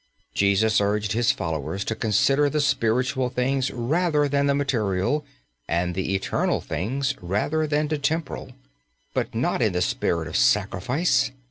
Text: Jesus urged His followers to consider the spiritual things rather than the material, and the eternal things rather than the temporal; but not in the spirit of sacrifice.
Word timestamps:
Jesus 0.33 0.81
urged 0.81 1.11
His 1.11 1.31
followers 1.31 1.85
to 1.85 1.93
consider 1.93 2.49
the 2.49 2.59
spiritual 2.59 3.29
things 3.29 3.69
rather 3.69 4.27
than 4.27 4.47
the 4.47 4.55
material, 4.55 5.23
and 5.67 5.93
the 5.93 6.15
eternal 6.15 6.59
things 6.59 7.13
rather 7.21 7.67
than 7.67 7.87
the 7.87 7.99
temporal; 7.99 8.53
but 9.13 9.35
not 9.35 9.61
in 9.61 9.73
the 9.73 9.81
spirit 9.83 10.27
of 10.27 10.35
sacrifice. 10.35 11.29